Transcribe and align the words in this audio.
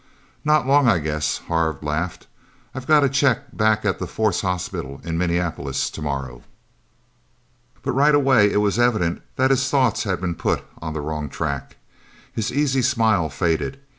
"Not 0.43 0.65
long, 0.65 0.87
I 0.89 0.97
guess," 0.97 1.37
Harv 1.47 1.83
laughed. 1.83 2.25
"I've 2.73 2.87
got 2.87 3.01
to 3.01 3.07
check 3.09 3.55
back 3.55 3.85
at 3.85 3.99
the 3.99 4.07
Force 4.07 4.41
Hospital 4.41 4.99
in 5.03 5.15
Minneapolis 5.15 5.91
tomorrow..." 5.91 6.41
But 7.83 7.91
right 7.91 8.15
away 8.15 8.51
it 8.51 8.61
was 8.61 8.79
evident 8.79 9.21
that 9.35 9.51
his 9.51 9.69
thoughts 9.69 10.01
had 10.03 10.19
been 10.19 10.33
put 10.33 10.63
on 10.81 10.93
the 10.93 11.01
wrong 11.01 11.29
track. 11.29 11.77
His 12.33 12.51
easy 12.51 12.81
smile 12.81 13.29
faded. 13.29 13.79